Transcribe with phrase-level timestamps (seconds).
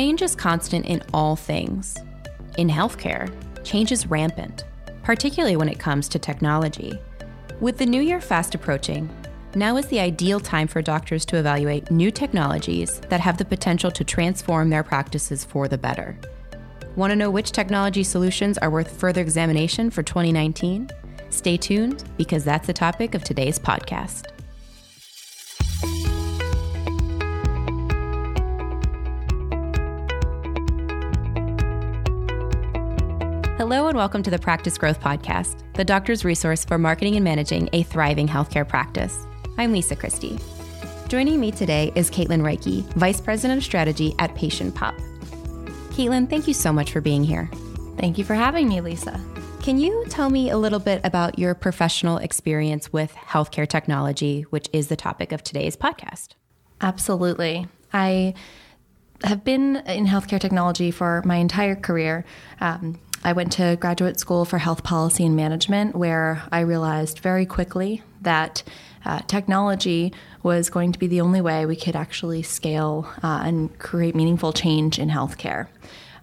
[0.00, 1.94] Change is constant in all things.
[2.56, 3.30] In healthcare,
[3.62, 4.64] change is rampant,
[5.02, 6.98] particularly when it comes to technology.
[7.60, 9.10] With the new year fast approaching,
[9.54, 13.90] now is the ideal time for doctors to evaluate new technologies that have the potential
[13.90, 16.18] to transform their practices for the better.
[16.96, 20.88] Want to know which technology solutions are worth further examination for 2019?
[21.28, 24.28] Stay tuned because that's the topic of today's podcast.
[33.72, 37.68] Hello, and welcome to the Practice Growth Podcast, the doctor's resource for marketing and managing
[37.72, 39.16] a thriving healthcare practice.
[39.58, 40.40] I'm Lisa Christie.
[41.06, 44.96] Joining me today is Caitlin Reiki, Vice President of Strategy at Patient Pop.
[45.90, 47.48] Caitlin, thank you so much for being here.
[47.96, 49.20] Thank you for having me, Lisa.
[49.62, 54.68] Can you tell me a little bit about your professional experience with healthcare technology, which
[54.72, 56.30] is the topic of today's podcast?
[56.80, 57.68] Absolutely.
[57.92, 58.34] I
[59.22, 62.24] have been in healthcare technology for my entire career.
[62.60, 67.44] Um, I went to graduate school for health policy and management, where I realized very
[67.44, 68.62] quickly that
[69.04, 70.12] uh, technology
[70.42, 74.52] was going to be the only way we could actually scale uh, and create meaningful
[74.52, 75.68] change in healthcare.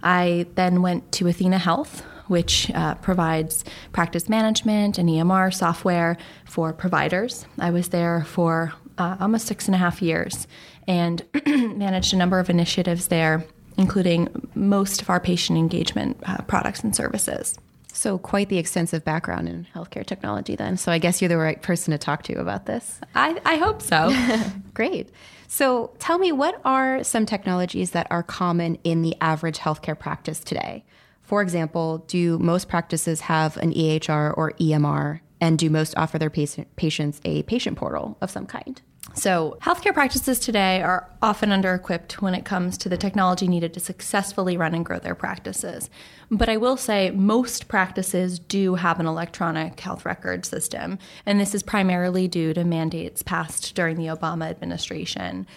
[0.02, 6.74] I then went to Athena Health, which uh, provides practice management and EMR software for
[6.74, 7.46] providers.
[7.60, 10.48] I was there for uh, almost six and a half years
[10.88, 13.46] and managed a number of initiatives there
[13.78, 17.58] including most of our patient engagement uh, products and services.
[17.94, 20.78] So, quite the extensive background in healthcare technology, then.
[20.78, 23.00] So, I guess you're the right person to talk to about this.
[23.16, 24.16] I, I hope so.
[24.76, 25.10] Great.
[25.48, 30.40] So, tell me, what are some technologies that are common in the average healthcare practice
[30.40, 30.84] today?
[31.24, 35.22] For example, do most practices have an EHR or EMR?
[35.40, 38.82] And do most offer their patient, patients a patient portal of some kind?
[39.14, 43.74] So, healthcare practices today are often under equipped when it comes to the technology needed
[43.74, 45.90] to successfully run and grow their practices.
[46.30, 51.56] But I will say most practices do have an electronic health record system, and this
[51.56, 55.48] is primarily due to mandates passed during the Obama administration.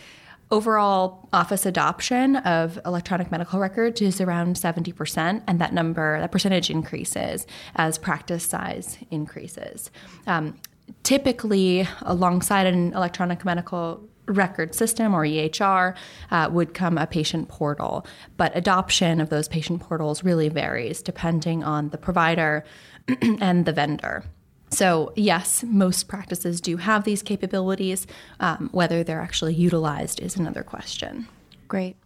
[0.53, 6.71] Overall office adoption of electronic medical records is around 70%, and that number, that percentage
[6.71, 9.91] increases as practice size increases.
[10.27, 10.57] Um,
[11.03, 15.95] typically alongside an electronic medical record system or EHR
[16.31, 18.07] uh, would come a patient portal.
[18.37, 22.65] But adoption of those patient portals really varies depending on the provider
[23.41, 24.25] and the vendor.
[24.73, 28.07] So, yes, most practices do have these capabilities.
[28.39, 31.27] Um, whether they're actually utilized is another question.
[31.67, 31.97] Great.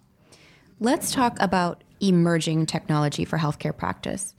[0.80, 4.34] Let's talk about emerging technology for healthcare practice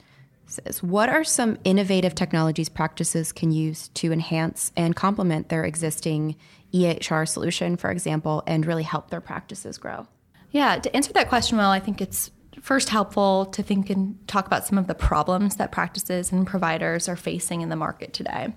[0.50, 6.36] says, What are some innovative technologies practices can use to enhance and complement their existing
[6.72, 10.06] EHR solution, for example, and really help their practices grow?
[10.50, 12.30] Yeah, to answer that question well, I think it's
[12.60, 17.08] first helpful to think and talk about some of the problems that practices and providers
[17.08, 18.52] are facing in the market today.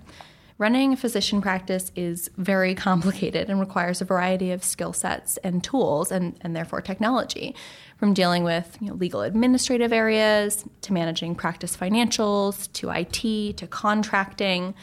[0.60, 5.64] Running a physician practice is very complicated and requires a variety of skill sets and
[5.64, 7.54] tools and, and therefore technology,
[7.96, 13.66] from dealing with you know, legal administrative areas to managing practice financials to IT to
[13.66, 14.74] contracting.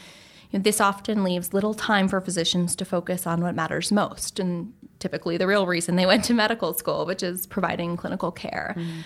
[0.50, 4.40] You know, this often leaves little time for physicians to focus on what matters most,
[4.40, 8.74] and typically the real reason they went to medical school, which is providing clinical care.
[8.76, 9.04] Mm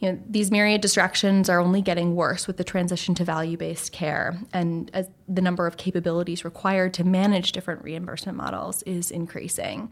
[0.00, 4.38] you know, these myriad distractions are only getting worse with the transition to value-based care,
[4.52, 4.90] and
[5.28, 9.90] the number of capabilities required to manage different reimbursement models is increasing.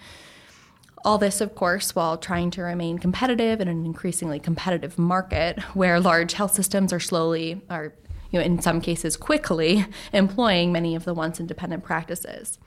[1.04, 6.00] All this, of course, while trying to remain competitive in an increasingly competitive market where
[6.00, 7.92] large health systems are slowly, are
[8.30, 12.58] you know, in some cases quickly, employing many of the once independent practices.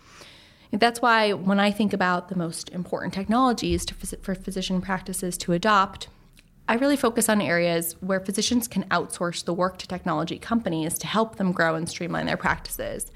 [0.72, 5.53] That's why when I think about the most important technologies to, for physician practices to
[5.53, 6.08] adopt,
[6.72, 11.06] I really focus on areas where physicians can outsource the work to technology companies to
[11.06, 13.12] help them grow and streamline their practices.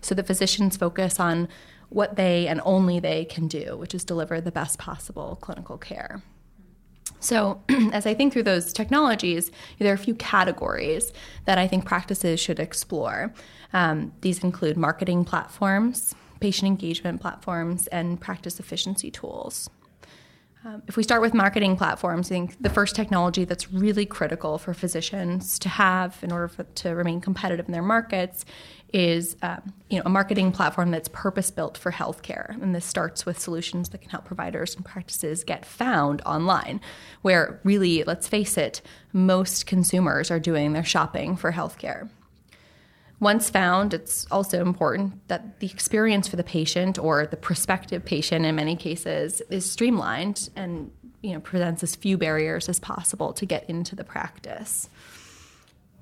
[0.00, 1.46] So the physicians focus on
[1.88, 6.20] what they and only they can do, which is deliver the best possible clinical care.
[7.20, 7.62] So,
[7.92, 11.12] as I think through those technologies, there are a few categories
[11.44, 13.32] that I think practices should explore.
[13.72, 19.70] Um, these include marketing platforms, patient engagement platforms, and practice efficiency tools.
[20.66, 24.58] Um, if we start with marketing platforms, I think the first technology that's really critical
[24.58, 28.44] for physicians to have in order for, to remain competitive in their markets
[28.92, 33.24] is um, you know a marketing platform that's purpose built for healthcare, and this starts
[33.24, 36.80] with solutions that can help providers and practices get found online,
[37.22, 38.82] where really, let's face it,
[39.12, 42.08] most consumers are doing their shopping for healthcare.
[43.18, 48.44] Once found, it's also important that the experience for the patient or the prospective patient,
[48.44, 50.90] in many cases, is streamlined and
[51.22, 54.90] you know presents as few barriers as possible to get into the practice.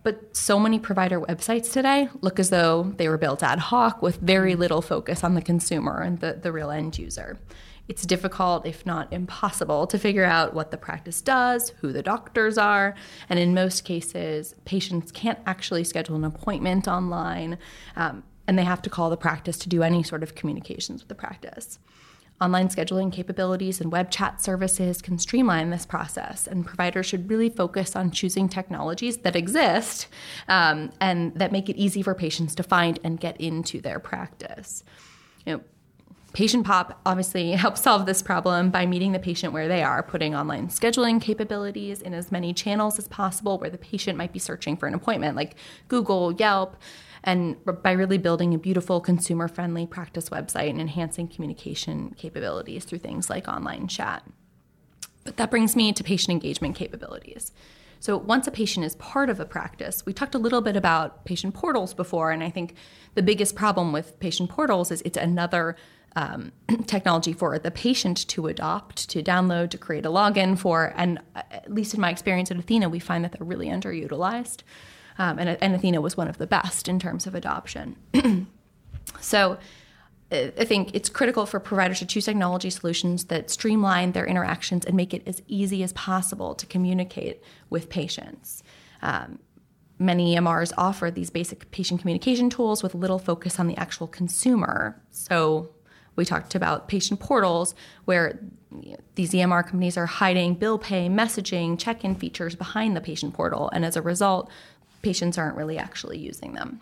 [0.03, 4.17] But so many provider websites today look as though they were built ad hoc with
[4.17, 7.39] very little focus on the consumer and the, the real end user.
[7.87, 12.57] It's difficult, if not impossible, to figure out what the practice does, who the doctors
[12.57, 12.95] are,
[13.29, 17.59] and in most cases, patients can't actually schedule an appointment online,
[17.97, 21.09] um, and they have to call the practice to do any sort of communications with
[21.09, 21.79] the practice.
[22.41, 27.51] Online scheduling capabilities and web chat services can streamline this process, and providers should really
[27.51, 30.09] focus on choosing technologies that exist
[30.49, 34.83] um, and that make it easy for patients to find and get into their practice.
[35.47, 35.61] You know,
[36.35, 40.35] Patient Pop obviously helps solve this problem by meeting the patient where they are, putting
[40.35, 44.77] online scheduling capabilities in as many channels as possible where the patient might be searching
[44.77, 45.55] for an appointment, like
[45.89, 46.77] Google, Yelp,
[47.23, 52.99] and by really building a beautiful consumer friendly practice website and enhancing communication capabilities through
[52.99, 54.23] things like online chat.
[55.23, 57.53] But that brings me to patient engagement capabilities.
[58.01, 61.25] So once a patient is part of a practice, we talked a little bit about
[61.25, 62.75] patient portals before, and I think
[63.15, 65.77] the biggest problem with patient portals is it's another
[66.17, 66.53] um,
[66.87, 70.93] technology for the patient to adopt, to download, to create a login for.
[70.97, 74.63] And uh, at least in my experience at Athena, we find that they're really underutilized.
[75.19, 77.97] Um, and, and Athena was one of the best in terms of adoption.
[79.21, 79.59] so
[80.33, 84.97] I think it's critical for providers to choose technology solutions that streamline their interactions and
[84.97, 88.63] make it as easy as possible to communicate with patients.
[89.03, 89.39] Um,
[89.99, 95.01] many EMRs offer these basic patient communication tools with little focus on the actual consumer.
[95.11, 95.74] So
[96.17, 97.75] we talked about patient portals
[98.05, 98.39] where
[99.15, 103.71] these EMR companies are hiding bill pay, messaging, check in features behind the patient portal.
[103.73, 104.51] And as a result,
[105.03, 106.81] patients aren't really actually using them.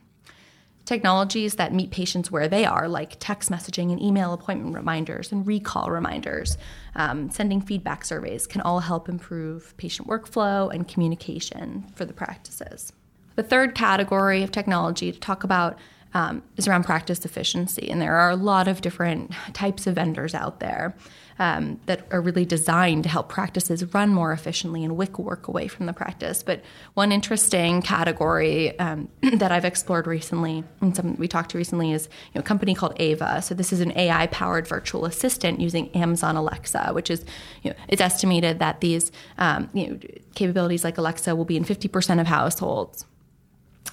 [0.84, 5.46] Technologies that meet patients where they are, like text messaging and email appointment reminders and
[5.46, 6.58] recall reminders,
[6.96, 12.92] um, sending feedback surveys, can all help improve patient workflow and communication for the practices.
[13.36, 15.78] The third category of technology to talk about
[16.14, 17.90] um, is around practice efficiency.
[17.90, 20.94] And there are a lot of different types of vendors out there
[21.38, 25.66] um, that are really designed to help practices run more efficiently and wick work away
[25.68, 26.42] from the practice.
[26.42, 26.62] But
[26.94, 32.08] one interesting category um, that I've explored recently, and some we talked to recently, is
[32.32, 33.42] you know, a company called Ava.
[33.42, 37.24] So this is an AI-powered virtual assistant using Amazon Alexa, which is
[37.62, 39.98] you know, it's estimated that these um, you know,
[40.34, 43.06] capabilities like Alexa will be in 50% of households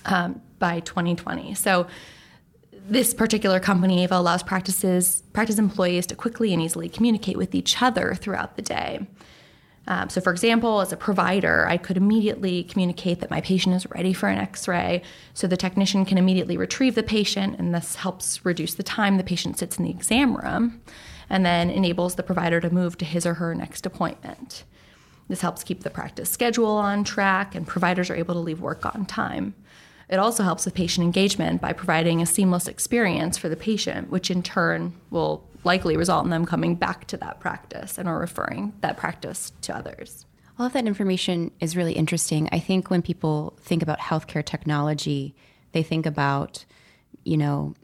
[0.05, 1.55] um, by 2020.
[1.55, 1.87] So
[2.71, 7.81] this particular company, Ava, allows practices practice employees to quickly and easily communicate with each
[7.81, 9.07] other throughout the day.
[9.87, 13.89] Um, so, for example, as a provider, I could immediately communicate that my patient is
[13.89, 15.01] ready for an x ray,
[15.33, 19.23] so the technician can immediately retrieve the patient, and this helps reduce the time the
[19.23, 20.81] patient sits in the exam room,
[21.27, 24.63] and then enables the provider to move to his or her next appointment.
[25.27, 28.85] This helps keep the practice schedule on track, and providers are able to leave work
[28.85, 29.55] on time.
[30.09, 34.31] It also helps with patient engagement by providing a seamless experience for the patient, which
[34.31, 38.73] in turn will likely result in them coming back to that practice and or referring
[38.81, 40.25] that practice to others.
[40.57, 42.49] All of that information is really interesting.
[42.51, 45.35] I think when people think about healthcare technology,
[45.73, 46.65] they think about,
[47.23, 47.75] you know,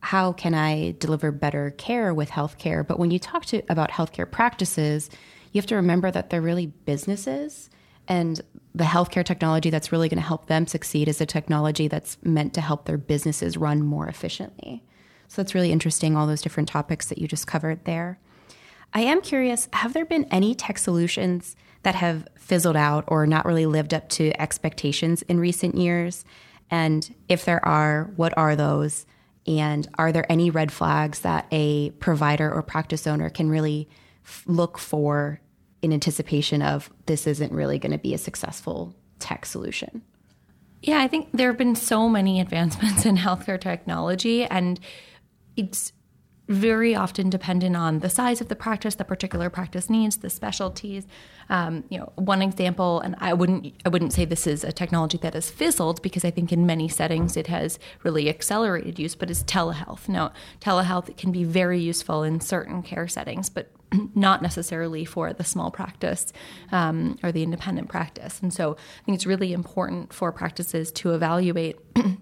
[0.00, 2.86] how can I deliver better care with healthcare?
[2.86, 5.10] But when you talk to about healthcare practices,
[5.52, 7.70] you have to remember that they're really businesses
[8.08, 8.40] and
[8.74, 12.54] the healthcare technology that's really going to help them succeed is a technology that's meant
[12.54, 14.84] to help their businesses run more efficiently.
[15.28, 18.18] So that's really interesting, all those different topics that you just covered there.
[18.92, 23.46] I am curious have there been any tech solutions that have fizzled out or not
[23.46, 26.24] really lived up to expectations in recent years?
[26.70, 29.06] And if there are, what are those?
[29.46, 33.88] And are there any red flags that a provider or practice owner can really
[34.24, 35.40] f- look for
[35.82, 40.02] in anticipation of this isn't really going to be a successful tech solution?
[40.82, 44.80] Yeah, I think there have been so many advancements in healthcare technology, and
[45.56, 45.92] it's
[46.50, 51.06] very often dependent on the size of the practice, the particular practice needs, the specialties.
[51.48, 55.16] Um, you know, one example, and I wouldn't I wouldn't say this is a technology
[55.18, 59.30] that has fizzled because I think in many settings it has really accelerated use, but
[59.30, 60.08] is telehealth.
[60.08, 63.70] Now, telehealth can be very useful in certain care settings, but
[64.14, 66.32] not necessarily for the small practice
[66.72, 68.40] um, or the independent practice.
[68.40, 71.78] And so I think it's really important for practices to evaluate.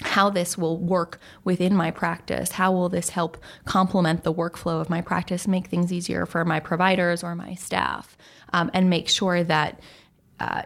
[0.00, 2.52] how this will work within my practice.
[2.52, 6.58] How will this help complement the workflow of my practice, make things easier for my
[6.58, 8.16] providers or my staff,
[8.52, 9.80] um, and make sure that
[10.40, 10.62] uh,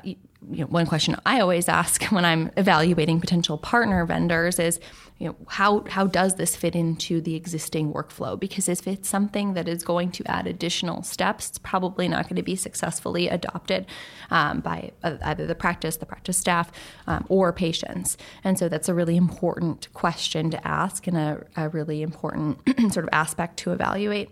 [0.50, 4.78] you know, one question I always ask when I'm evaluating potential partner vendors is,
[5.18, 8.38] you know, how how does this fit into the existing workflow?
[8.38, 12.36] Because if it's something that is going to add additional steps, it's probably not going
[12.36, 13.86] to be successfully adopted
[14.30, 16.70] um, by either the practice, the practice staff,
[17.06, 18.18] um, or patients.
[18.44, 22.58] And so that's a really important question to ask and a, a really important
[22.92, 24.30] sort of aspect to evaluate.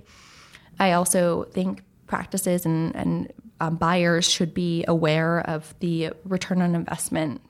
[0.79, 6.75] I also think practices and, and um, buyers should be aware of the return on
[6.75, 7.41] investment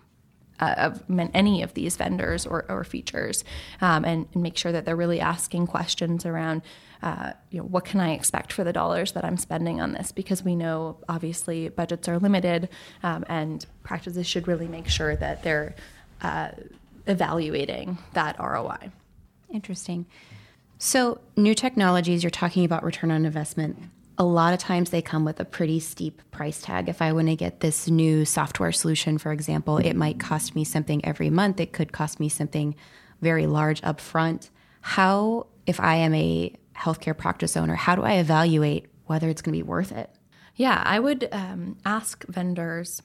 [0.60, 3.44] uh, of any of these vendors or, or features
[3.80, 6.62] um, and, and, make sure that they're really asking questions around
[7.02, 10.12] uh, you know what can I expect for the dollars that I'm spending on this
[10.12, 12.68] because we know obviously budgets are limited
[13.02, 15.74] um, and practices should really make sure that they're
[16.22, 16.50] uh,
[17.06, 18.90] evaluating that ROI.
[19.52, 20.06] Interesting.
[20.78, 23.78] So, new technologies, you're talking about return on investment
[24.16, 26.88] a lot of times they come with a pretty steep price tag.
[26.88, 30.64] If I want to get this new software solution, for example, it might cost me
[30.64, 31.60] something every month.
[31.60, 32.76] It could cost me something
[33.20, 34.50] very large upfront.
[34.82, 39.52] How, if I am a healthcare practice owner, how do I evaluate whether it's going
[39.52, 40.10] to be worth it?
[40.56, 43.02] Yeah, I would um, ask vendors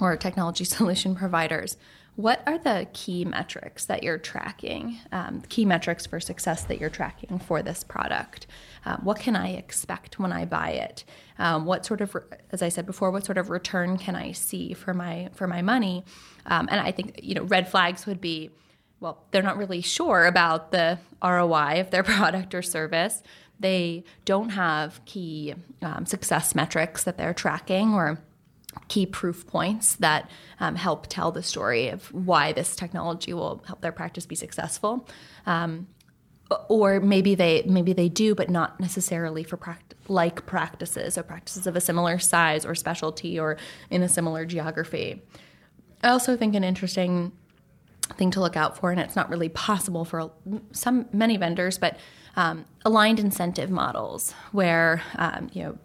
[0.00, 1.76] or technology solution providers
[2.16, 6.90] what are the key metrics that you're tracking, um, key metrics for success that you're
[6.90, 8.46] tracking for this product?
[8.84, 11.04] Uh, what can I expect when I buy it?
[11.38, 12.14] Um, what sort of,
[12.50, 15.62] as I said before, what sort of return can I see for my for my
[15.62, 16.04] money?
[16.44, 18.50] Um, and I think you know red flags would be,
[19.00, 23.22] well, they're not really sure about the ROI of their product or service.
[23.58, 28.18] They don't have key um, success metrics that they're tracking or
[28.92, 30.30] key proof points that
[30.60, 35.08] um, help tell the story of why this technology will help their practice be successful.
[35.46, 35.86] Um,
[36.68, 41.66] or maybe they maybe they do, but not necessarily for pract- like practices or practices
[41.66, 43.56] of a similar size or specialty or
[43.88, 45.22] in a similar geography.
[46.02, 47.32] I also think an interesting
[48.18, 50.30] thing to look out for, and it's not really possible for
[50.72, 51.96] some many vendors, but
[52.36, 55.78] um, aligned incentive models where um, you know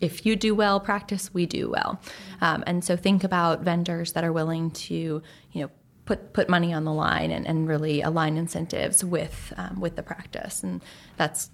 [0.00, 2.00] if you do well, practice, we do well.
[2.40, 5.22] Um, and so think about vendors that are willing to,
[5.52, 5.70] you know,
[6.04, 10.02] put put money on the line and, and really align incentives with um, with the
[10.02, 10.82] practice, and
[11.16, 11.50] that's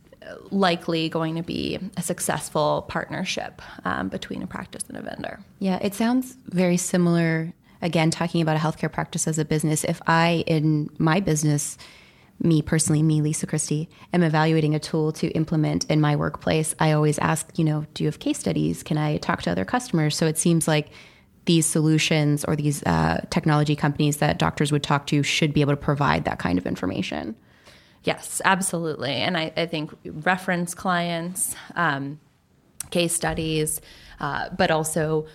[0.50, 5.40] likely going to be a successful partnership um, between a practice and a vendor.
[5.58, 7.52] Yeah, it sounds very similar.
[7.80, 11.76] Again, talking about a healthcare practice as a business, if I in my business
[12.42, 16.92] me personally, me, Lisa Christie, am evaluating a tool to implement in my workplace, I
[16.92, 18.82] always ask, you know, do you have case studies?
[18.82, 20.16] Can I talk to other customers?
[20.16, 20.90] So it seems like
[21.44, 25.72] these solutions or these uh, technology companies that doctors would talk to should be able
[25.72, 27.34] to provide that kind of information.
[28.04, 29.12] Yes, absolutely.
[29.12, 32.18] And I, I think reference clients, um,
[32.90, 33.80] case studies,
[34.20, 35.26] uh, but also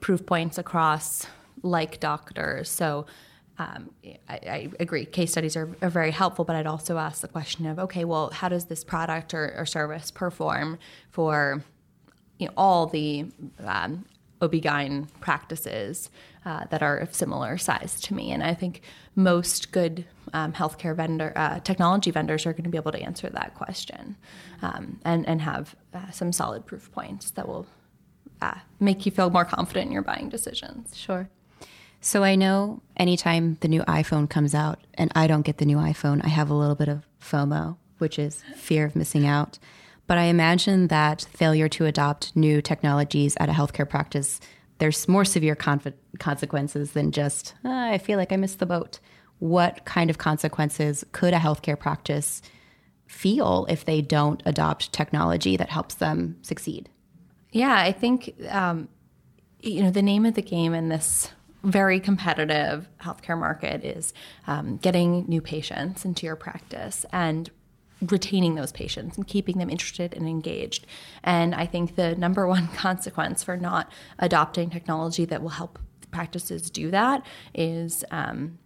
[0.00, 1.26] proof points across
[1.62, 2.68] like doctors.
[2.68, 3.06] So
[3.60, 3.90] um,
[4.26, 5.04] I, I, agree.
[5.04, 8.30] Case studies are, are, very helpful, but I'd also ask the question of, okay, well,
[8.30, 10.78] how does this product or, or service perform
[11.10, 11.62] for
[12.38, 13.26] you know, all the
[13.58, 14.06] um,
[14.40, 16.08] OB-GYN practices
[16.46, 18.32] uh, that are of similar size to me?
[18.32, 18.80] And I think
[19.14, 23.28] most good um, healthcare vendor, uh, technology vendors are going to be able to answer
[23.28, 24.16] that question
[24.62, 27.66] um, and, and have uh, some solid proof points that will
[28.40, 30.96] uh, make you feel more confident in your buying decisions.
[30.96, 31.28] Sure.
[32.00, 35.76] So I know anytime the new iPhone comes out and I don't get the new
[35.76, 39.58] iPhone, I have a little bit of FOMO, which is fear of missing out.
[40.06, 44.40] But I imagine that failure to adopt new technologies at a healthcare practice,
[44.78, 48.98] there's more severe conf- consequences than just, oh, I feel like I missed the boat.
[49.38, 52.40] What kind of consequences could a healthcare practice
[53.06, 56.88] feel if they don't adopt technology that helps them succeed?
[57.52, 58.88] Yeah, I think, um,
[59.60, 61.30] you know, the name of the game in this
[61.62, 64.12] very competitive healthcare market is
[64.46, 67.50] um, getting new patients into your practice and
[68.08, 70.86] retaining those patients and keeping them interested and engaged.
[71.22, 75.78] And I think the number one consequence for not adopting technology that will help
[76.10, 77.24] practices do that
[77.54, 78.04] is.
[78.10, 78.58] Um,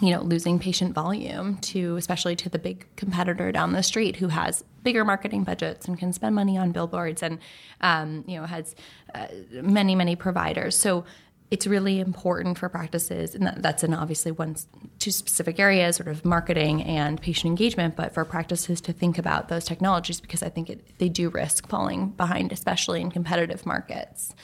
[0.00, 4.28] you know, losing patient volume to, especially to the big competitor down the street who
[4.28, 7.40] has bigger marketing budgets and can spend money on billboards and,
[7.80, 8.76] um, you know, has
[9.16, 10.78] uh, many, many providers.
[10.78, 11.04] So
[11.50, 14.56] it's really important for practices, and that's in obviously one
[14.98, 19.48] two specific areas, sort of marketing and patient engagement, but for practices to think about
[19.48, 24.34] those technologies because I think it, they do risk falling behind, especially in competitive markets.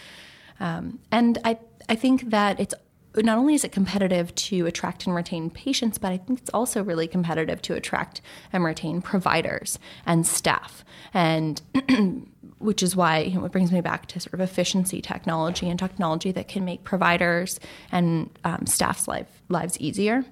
[0.59, 1.59] Um, and I
[1.89, 2.75] I think that it's
[3.25, 6.83] not only is it competitive to attract and retain patients, but I think it's also
[6.83, 8.21] really competitive to attract
[8.53, 10.85] and retain providers and staff.
[11.15, 11.63] And
[12.59, 15.79] which is why you know, it brings me back to sort of efficiency technology and
[15.79, 17.61] technology that can make providers
[17.93, 20.25] and um, staff's life, lives easier.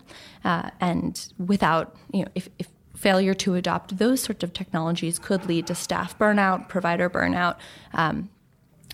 [0.44, 5.46] Uh, and without, you know, if, if failure to adopt those sorts of technologies could
[5.46, 7.56] lead to staff burnout, provider burnout,
[7.92, 8.30] um,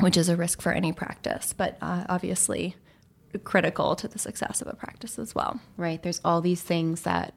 [0.01, 2.75] which is a risk for any practice, but uh, obviously
[3.39, 5.61] critical to the success of a practice as well.
[5.77, 6.03] Right.
[6.03, 7.35] There's all these things that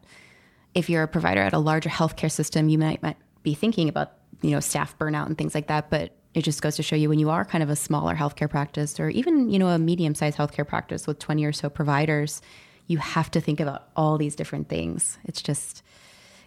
[0.74, 4.14] if you're a provider at a larger healthcare system, you might, might be thinking about,
[4.42, 5.90] you know, staff burnout and things like that.
[5.90, 8.50] But it just goes to show you when you are kind of a smaller healthcare
[8.50, 12.42] practice or even, you know, a medium sized healthcare practice with 20 or so providers,
[12.88, 15.20] you have to think about all these different things.
[15.26, 15.84] It's just,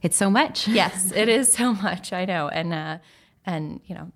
[0.02, 0.66] it's so much.
[0.68, 2.12] yes, it is so much.
[2.12, 2.48] I know.
[2.48, 2.98] And, uh,
[3.44, 4.10] and, you know,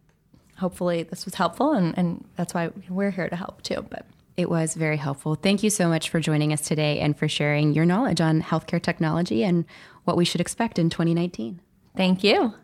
[0.59, 3.87] hopefully this was helpful and, and that's why we're here to help too.
[3.89, 4.05] But
[4.37, 5.35] it was very helpful.
[5.35, 8.83] Thank you so much for joining us today and for sharing your knowledge on healthcare
[8.83, 9.65] technology and
[10.05, 11.61] what we should expect in 2019.
[11.97, 12.55] Thank you.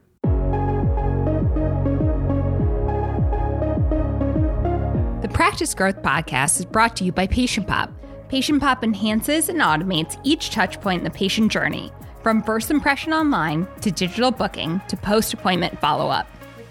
[5.22, 7.90] The Practice Growth Podcast is brought to you by Patient Pop.
[8.28, 11.90] Patient Pop enhances and automates each touchpoint in the patient journey,
[12.22, 16.28] from first impression online to digital booking to post appointment follow up.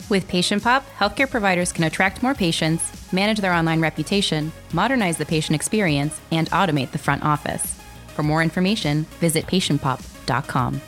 [0.10, 5.26] With Patient Pop, healthcare providers can attract more patients, manage their online reputation, modernize the
[5.26, 7.80] patient experience, and automate the front office.
[8.08, 10.82] For more information, visit patientpop.com.